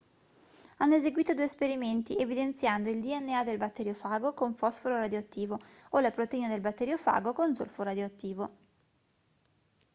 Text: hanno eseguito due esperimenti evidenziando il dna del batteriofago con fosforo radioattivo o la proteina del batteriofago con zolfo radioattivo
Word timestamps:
hanno 0.77 0.95
eseguito 0.95 1.35
due 1.35 1.43
esperimenti 1.43 2.15
evidenziando 2.17 2.89
il 2.89 3.01
dna 3.03 3.43
del 3.43 3.57
batteriofago 3.57 4.33
con 4.33 4.55
fosforo 4.55 4.95
radioattivo 4.95 5.59
o 5.89 5.99
la 5.99 6.09
proteina 6.09 6.47
del 6.47 6.59
batteriofago 6.59 7.33
con 7.33 7.53
zolfo 7.53 7.83
radioattivo 7.83 8.51